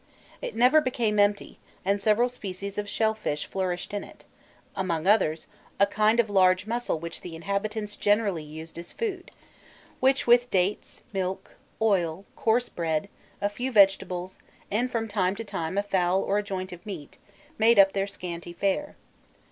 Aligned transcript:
It 0.41 0.55
never 0.55 0.81
became 0.81 1.19
empty, 1.19 1.59
and 1.85 2.01
several 2.01 2.27
species 2.27 2.79
of 2.79 2.89
shellfish 2.89 3.45
flourished 3.45 3.93
in 3.93 4.03
it 4.03 4.25
among 4.75 5.05
others, 5.05 5.45
a 5.79 5.85
kind 5.85 6.19
of 6.19 6.27
large 6.27 6.65
mussel 6.65 6.97
which 6.99 7.21
the 7.21 7.35
inhabitants 7.35 7.95
generally 7.95 8.41
used 8.43 8.79
as 8.79 8.91
food, 8.93 9.29
which 9.99 10.25
with 10.25 10.49
dates, 10.49 11.03
milk, 11.13 11.57
oil, 11.79 12.25
coarse 12.35 12.67
bread, 12.67 13.09
a 13.41 13.47
few 13.47 13.71
vegetables, 13.71 14.39
and 14.71 14.89
from 14.89 15.07
time 15.07 15.35
to 15.35 15.43
time 15.43 15.77
a 15.77 15.83
fowl 15.83 16.23
or 16.23 16.39
a 16.39 16.43
joint 16.43 16.71
of 16.73 16.83
meat, 16.83 17.19
made 17.59 17.77
up 17.77 17.93
their 17.93 18.07
scanty 18.07 18.53
fare. 18.53 18.95